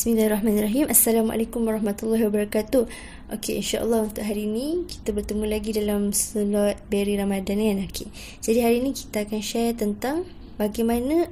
[0.00, 0.88] Bismillahirrahmanirrahim.
[0.88, 2.88] Assalamualaikum warahmatullahi wabarakatuh.
[3.36, 7.84] Okey, insya-Allah untuk hari ini kita bertemu lagi dalam slot Berry Ramadan kan.
[7.84, 8.08] Okey.
[8.40, 10.24] Jadi hari ini kita akan share tentang
[10.56, 11.28] bagaimana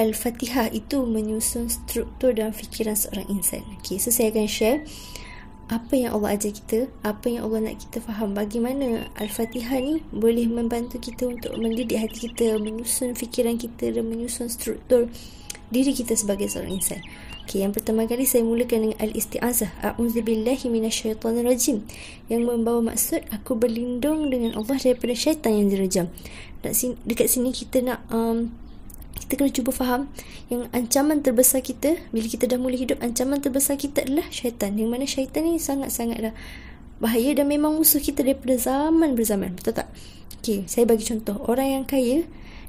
[0.00, 3.60] Al-Fatihah itu menyusun struktur dan fikiran seorang insan.
[3.76, 4.80] Okey, so saya akan share
[5.68, 10.48] apa yang Allah ajar kita, apa yang Allah nak kita faham, bagaimana Al-Fatihah ni boleh
[10.48, 15.12] membantu kita untuk mendidik hati kita, menyusun fikiran kita dan menyusun struktur
[15.68, 17.04] diri kita sebagai seorang insan.
[17.44, 19.68] Okay, yang pertama kali saya mulakan dengan al-isti'azah.
[19.84, 21.84] A'udzubillahi minasyaitonirrajim.
[22.32, 26.08] Yang membawa maksud aku berlindung dengan Allah daripada syaitan yang direjam.
[27.04, 28.48] Dekat sini kita nak um,
[29.20, 30.08] kita kena cuba faham
[30.48, 34.72] yang ancaman terbesar kita bila kita dah mula hidup ancaman terbesar kita adalah syaitan.
[34.80, 36.32] Yang mana syaitan ni sangat-sangatlah
[36.96, 39.52] bahaya dan memang musuh kita daripada zaman berzaman.
[39.52, 39.92] Betul tak?
[40.40, 41.36] Okay, saya bagi contoh.
[41.44, 42.24] Orang yang kaya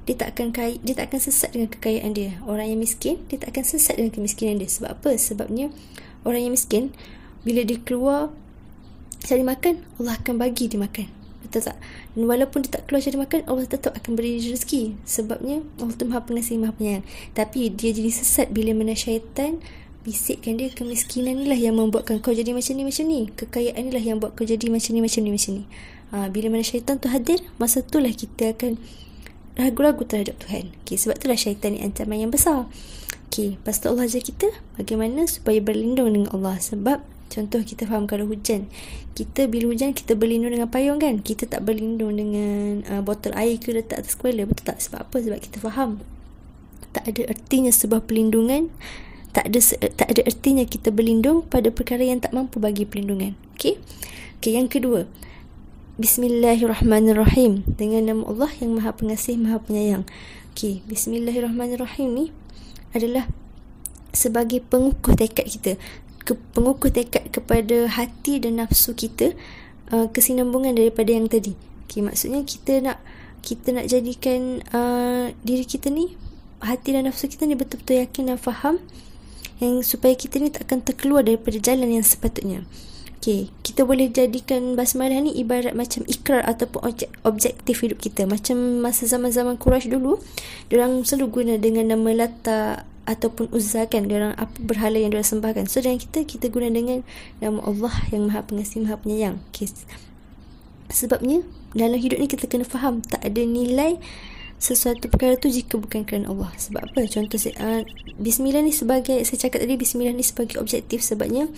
[0.05, 2.37] dia tak akan kaya, dia tak akan sesat dengan kekayaan dia.
[2.45, 4.69] Orang yang miskin, dia tak akan sesat dengan kemiskinan dia.
[4.69, 5.17] Sebab apa?
[5.17, 5.73] Sebabnya
[6.21, 6.93] orang yang miskin
[7.41, 8.29] bila dia keluar
[9.25, 11.09] cari makan, Allah akan bagi dia makan.
[11.41, 11.77] Betul tak?
[12.13, 14.97] Dan walaupun dia tak keluar cari makan, Allah tetap akan beri rezeki.
[15.05, 17.05] Sebabnya Allah Maha Pengasih, Maha Penyayang.
[17.33, 19.61] Tapi dia jadi sesat bila mana syaitan
[20.05, 23.19] bisikkan dia kemiskinan inilah yang membuatkan kau jadi macam ni macam ni.
[23.33, 25.63] Kekayaan inilah yang buat kau jadi macam ni macam ni macam ni.
[26.13, 28.77] Ha, bila mana syaitan tu hadir, masa itulah kita akan
[29.55, 30.75] ragu-ragu terhadap Tuhan.
[30.83, 32.67] Okay, sebab itulah syaitan ni ancaman yang besar.
[33.31, 34.47] Okay, lepas tu Allah ajar kita
[34.79, 36.55] bagaimana supaya berlindung dengan Allah.
[36.59, 38.71] Sebab contoh kita faham kalau hujan.
[39.15, 41.19] Kita bila hujan kita berlindung dengan payung kan.
[41.19, 44.47] Kita tak berlindung dengan uh, botol air ke letak atas kepala.
[44.47, 44.79] Betul tak?
[44.79, 45.17] Sebab apa?
[45.19, 46.03] Sebab kita faham.
[46.95, 48.71] Tak ada ertinya sebuah perlindungan.
[49.35, 49.59] Tak ada
[49.91, 53.35] tak ada ertinya kita berlindung pada perkara yang tak mampu bagi perlindungan.
[53.59, 53.75] Okay?
[54.39, 55.03] Okay, yang kedua.
[55.95, 60.03] Bismillahirrahmanirrahim dengan nama Allah yang Maha Pengasih Maha Penyayang.
[60.51, 62.25] Okey, Bismillahirrahmanirrahim ni
[62.91, 63.31] adalah
[64.11, 65.79] sebagai pengukuh tekad kita,
[66.19, 69.39] ke, pengukuh tekad kepada hati dan nafsu kita
[69.95, 71.55] uh, kesinambungan daripada yang tadi.
[71.87, 72.99] Okey, maksudnya kita nak
[73.39, 76.11] kita nak jadikan uh, diri kita ni
[76.59, 78.83] hati dan nafsu kita ni betul-betul yakin dan faham
[79.63, 82.67] yang supaya kita ni tak akan terkeluar daripada jalan yang sepatutnya.
[83.23, 88.23] Okay, kita boleh jadikan basmalah ni ibarat macam ikrar ataupun objek, objektif hidup kita.
[88.23, 90.15] Macam masa zaman-zaman Quraisy dulu,
[90.71, 94.07] orang selalu guna dengan nama Lata ataupun Uzza kan.
[94.07, 95.67] Diorang apa berhala yang diorang sembahkan.
[95.67, 97.03] So, dengan kita, kita guna dengan
[97.43, 99.43] nama Allah yang maha pengasih, maha penyayang.
[99.51, 99.67] Okay.
[100.87, 101.43] Sebabnya,
[101.75, 103.99] dalam hidup ni kita kena faham tak ada nilai
[104.55, 106.55] sesuatu perkara tu jika bukan kerana Allah.
[106.55, 107.11] Sebab apa?
[107.11, 107.83] Contoh uh,
[108.23, 111.51] Bismillah ni sebagai, saya cakap tadi Bismillah ni sebagai objektif sebabnya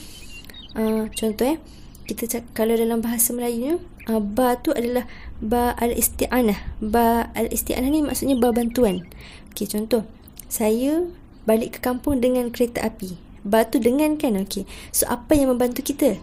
[0.73, 1.61] uh, contoh eh
[2.07, 5.03] kita cakap kalau dalam bahasa Melayu uh, ba tu adalah
[5.43, 6.79] ba al-isti'anah.
[6.79, 9.03] Ba al-isti'anah ni maksudnya ba bantuan.
[9.51, 10.07] Okey contoh
[10.47, 11.03] saya
[11.43, 13.19] balik ke kampung dengan kereta api.
[13.43, 14.63] Ba tu dengan kan okey.
[14.95, 16.15] So apa yang membantu kita?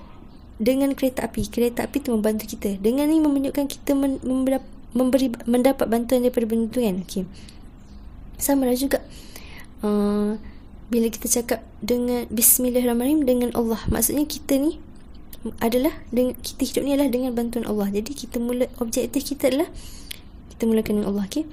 [0.57, 1.53] Dengan kereta api.
[1.53, 2.81] Kereta api tu membantu kita.
[2.81, 4.25] Dengan ni menunjukkan kita men-
[4.97, 7.05] memberi mendapat bantuan daripada benda tu kan.
[7.05, 7.29] Okey.
[8.41, 9.05] Sama lah juga.
[9.85, 10.41] Uh,
[10.89, 14.79] bila kita cakap dengan bismillahirrahmanirrahim dengan Allah maksudnya kita ni
[15.61, 17.93] adalah dengan kita hidup ni adalah dengan bantuan Allah.
[17.93, 19.69] Jadi kita mula objektif kita adalah
[20.55, 21.45] kita mulakan dengan Allah okey?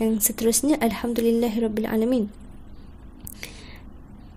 [0.00, 2.32] Yang seterusnya alhamdulillahirabbil alamin.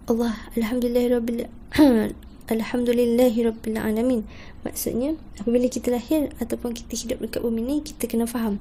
[0.09, 1.47] Allah alhamdulillahirabbil
[2.55, 4.25] alhamdulillahirabbil alamin.
[4.67, 8.59] Maksudnya apabila kita lahir ataupun kita hidup dekat bumi ni kita kena faham.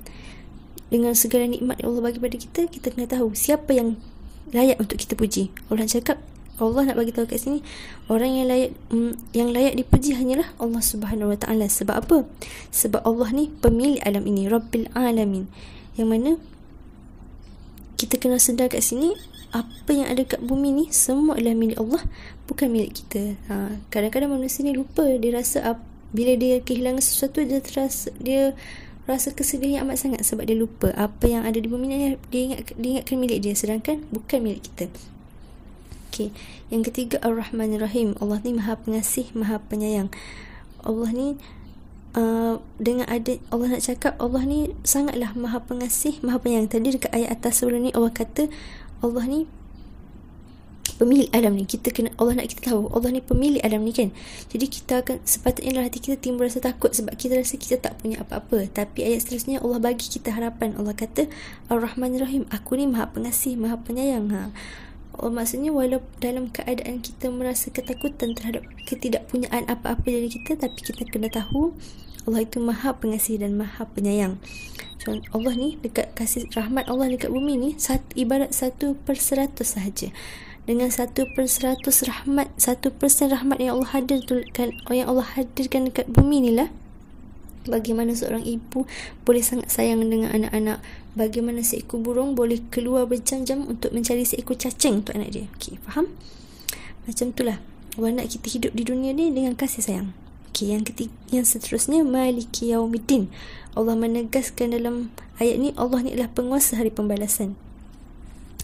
[0.88, 3.98] Dengan segala nikmat yang Allah bagi pada kita kita kena tahu siapa yang
[4.54, 5.50] layak untuk kita puji.
[5.72, 6.21] Allah cakap
[6.58, 7.62] Allah nak bagi tahu kat sini
[8.10, 11.66] orang yang layak mm, yang layak dipuji hanyalah Allah Subhanahu Wa Taala.
[11.71, 12.16] Sebab apa?
[12.74, 15.47] Sebab Allah ni pemilik alam ini, Rabbil Alamin.
[15.94, 16.30] Yang mana
[17.98, 19.15] kita kena sedar kat sini
[19.50, 22.04] apa yang ada kat bumi ni semua adalah milik Allah,
[22.44, 23.34] bukan milik kita.
[23.48, 25.80] Ha, kadang-kadang manusia ni lupa dia rasa
[26.12, 28.56] bila dia kehilangan sesuatu dia terasa dia
[29.09, 31.97] rasa kesedihan amat sangat sebab dia lupa apa yang ada di bumi ni
[32.28, 34.92] dia ingat dia ingatkan milik dia sedangkan bukan milik kita.
[36.18, 36.34] Okey,
[36.74, 38.18] yang ketiga Ar-Rahmanir-Rahim.
[38.18, 40.10] Allah ni Maha Pengasih, Maha Penyayang.
[40.82, 41.38] Allah ni
[42.18, 46.66] uh, dengan ada Allah nak cakap Allah ni sangatlah Maha Pengasih, Maha Penyayang.
[46.66, 48.50] Tadi dekat ayat atas sebelum ni Allah kata
[48.98, 49.47] Allah ni
[50.98, 54.10] pemilik alam ni kita kena Allah nak kita tahu Allah ni pemilik alam ni kan
[54.50, 58.03] jadi kita akan sepatutnya dalam hati kita timbul rasa takut sebab kita rasa kita tak
[58.03, 61.30] punya apa-apa tapi ayat seterusnya Allah bagi kita harapan Allah kata
[61.71, 64.50] Ar-Rahman Rahim aku ni maha pengasih maha penyayang ha.
[65.18, 71.03] Oh, maksudnya walau dalam keadaan kita merasa ketakutan terhadap ketidakpunyaan apa-apa dari kita tapi kita
[71.10, 71.74] kena tahu
[72.30, 74.38] Allah itu maha pengasih dan maha penyayang.
[75.03, 79.74] So, Allah ni dekat kasih rahmat Allah dekat bumi ni satu, ibarat satu per seratus
[79.74, 80.15] sahaja.
[80.68, 84.44] Dengan satu per seratus rahmat satu persen rahmat yang Allah hadirkan
[84.92, 86.68] yang Allah hadirkan dekat bumi ni lah
[87.68, 88.88] bagaimana seorang ibu
[89.22, 90.80] boleh sangat sayang dengan anak-anak.
[91.15, 95.44] Bagaimana seekor burung boleh keluar berjam-jam untuk mencari seekor cacing untuk anak dia.
[95.60, 96.10] Okey faham?
[97.04, 97.60] Macam itulah
[97.98, 100.10] nak kita hidup di dunia ni dengan kasih sayang.
[100.50, 103.28] Okey yang ketiga yang seterusnya maliki yaumiddin.
[103.76, 107.54] Allah menegaskan dalam ayat ni Allah ni adalah penguasa hari pembalasan.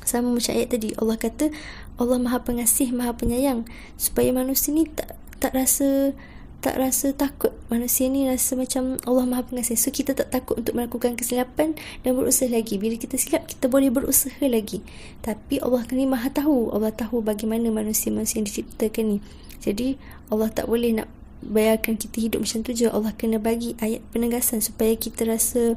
[0.04, 1.48] Sama macam ayat tadi Allah kata
[1.96, 3.64] Allah Maha Pengasih, Maha Penyayang.
[3.96, 6.12] Supaya manusia ni tak tak rasa
[6.64, 7.52] tak rasa takut.
[7.68, 9.76] Manusia ni rasa macam Allah Maha Pengasih.
[9.76, 12.80] So kita tak takut untuk melakukan kesilapan dan berusaha lagi.
[12.80, 14.80] Bila kita silap kita boleh berusaha lagi.
[15.20, 16.72] Tapi Allah ni Maha tahu.
[16.72, 19.18] Allah tahu bagaimana manusia-manusia yang diciptakan ni.
[19.60, 20.00] Jadi
[20.32, 21.12] Allah tak boleh nak
[21.44, 22.88] bayarkan kita hidup macam tu je.
[22.88, 25.76] Allah kena bagi ayat penegasan supaya kita rasa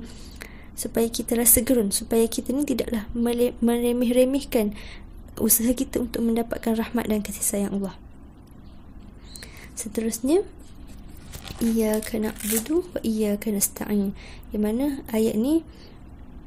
[0.71, 1.91] supaya kita rasa gerun.
[1.91, 3.11] Supaya kita ni tidaklah
[3.59, 4.71] meremeh-remehkan
[5.35, 7.99] usaha kita untuk mendapatkan rahmat dan kasih sayang Allah.
[9.75, 10.47] Seterusnya
[11.63, 14.13] ia kena budu ia kena stain.
[14.53, 15.65] Di mana ayat ni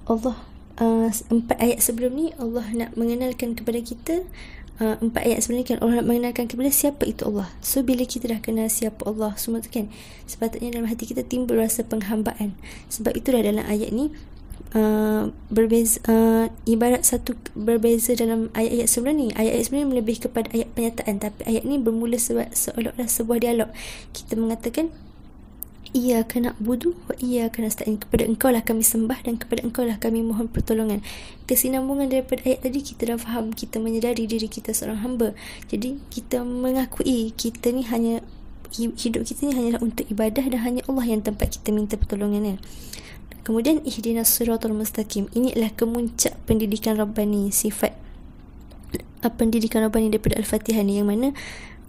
[0.06, 0.36] Allah
[0.80, 4.24] uh, empat ayat sebelum ni Allah nak mengenalkan kepada kita
[4.80, 7.52] uh, empat ayat sebelum ni kan Allah nak mengenalkan kepada siapa itu Allah.
[7.60, 9.92] So bila kita dah kenal siapa Allah semua tu kan
[10.24, 12.56] sepatutnya dalam hati kita timbul rasa penghambaan.
[12.88, 14.10] Sebab itulah dalam ayat ni
[14.70, 19.28] Uh, berbeza uh, ibarat satu berbeza dalam ayat-ayat sebelum ni.
[19.34, 23.70] Ayat-ayat sebelum ni lebih kepada ayat penyataan tapi ayat ni bermula sebab seolah-olah sebuah dialog.
[24.14, 24.94] Kita mengatakan
[25.90, 27.98] ia kena budu ia kena stain.
[27.98, 31.02] Kepada engkau lah kami sembah dan kepada engkau lah kami mohon pertolongan.
[31.50, 35.34] Kesinambungan daripada ayat tadi kita dah faham kita menyedari diri kita seorang hamba.
[35.66, 38.22] Jadi kita mengakui kita ni hanya
[38.78, 42.58] hidup kita ni hanyalah untuk ibadah dan hanya Allah yang tempat kita minta pertolongan kan
[43.40, 45.26] Kemudian ihdinas siratal mustaqim.
[45.32, 47.96] Ini adalah kemuncak pendidikan Rabbani sifat
[49.24, 51.32] uh, pendidikan Rabbani daripada Al-Fatihah ni yang mana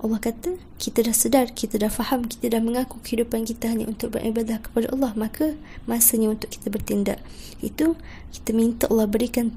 [0.01, 4.17] Allah kata kita dah sedar, kita dah faham, kita dah mengaku kehidupan kita hanya untuk
[4.17, 5.53] beribadah kepada Allah, maka
[5.85, 7.21] masanya untuk kita bertindak.
[7.61, 7.93] Itu
[8.33, 9.53] kita minta Allah berikan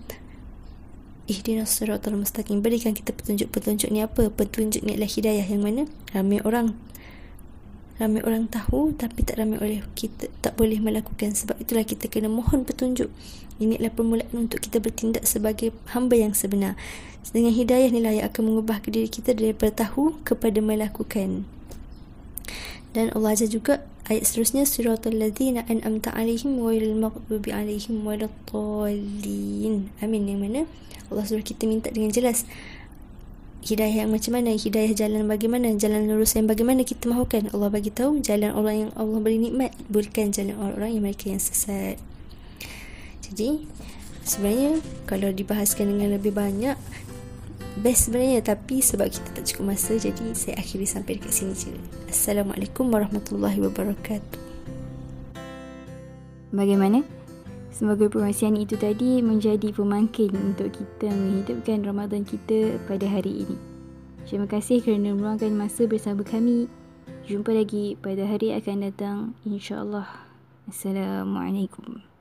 [1.25, 4.29] ihdinas siratal mustaqim, berikan kita petunjuk-petunjuk ni apa?
[4.29, 6.77] Petunjuk ni adalah hidayah yang mana ramai orang
[7.99, 11.35] ramai orang tahu tapi tak ramai oleh kita tak boleh melakukan.
[11.35, 13.11] Sebab itulah kita kena mohon petunjuk.
[13.63, 16.75] Ini adalah permulaan untuk kita bertindak sebagai hamba yang sebenar.
[17.31, 21.47] Dengan hidayah inilah yang akan mengubah diri kita daripada tahu kepada melakukan.
[22.95, 29.91] Dan Allah Azza juga ayat seterusnya siratal ladzina an'amta alaihim ghairil maghdubi alaihim waladdallin.
[29.99, 30.23] Amin.
[30.31, 30.61] Yang mana?
[31.11, 32.49] Allah suruh kita minta dengan jelas
[33.65, 37.49] hidayah yang macam mana hidayah jalan bagaimana jalan lurus yang bagaimana kita mahukan.
[37.57, 41.41] Allah bagi tahu jalan orang yang Allah beri nikmat bukan jalan orang-orang yang mereka yang
[41.41, 41.97] sesat.
[43.25, 43.65] Jadi
[44.21, 46.77] sebenarnya kalau dibahaskan dengan lebih banyak
[47.81, 51.73] best sebenarnya tapi sebab kita tak cukup masa jadi saya akhiri sampai dekat sini je.
[52.13, 54.45] Assalamualaikum warahmatullahi wabarakatuh.
[56.53, 57.24] Bagaimana?
[57.75, 63.59] Semoga perkongsian itu tadi menjadi pemangkin untuk kita menghidupkan Ramadan kita pada hari ini.
[64.31, 66.71] Terima kasih kerana meluangkan masa bersama kami.
[67.27, 70.07] Jumpa lagi pada hari akan datang insya-Allah.
[70.71, 72.14] Assalamualaikum.